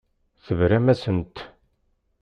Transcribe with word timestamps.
Tebram-asent. 0.45 1.35